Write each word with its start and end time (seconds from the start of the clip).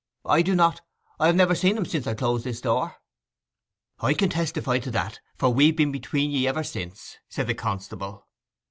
'I 0.25 0.41
do 0.41 0.55
not. 0.55 0.81
I 1.19 1.27
have 1.27 1.35
never 1.35 1.53
seen 1.53 1.77
him 1.77 1.85
since 1.85 2.07
I 2.07 2.15
closed 2.15 2.43
this 2.43 2.59
door.' 2.59 2.95
'I 3.99 4.15
can 4.15 4.29
testify 4.31 4.79
to 4.79 4.89
that, 4.89 5.19
for 5.37 5.51
we've 5.53 5.75
been 5.75 5.91
between 5.91 6.31
ye 6.31 6.47
ever 6.47 6.63
since,' 6.63 7.17
said 7.29 7.45
the 7.45 7.53
constable. 7.53 8.25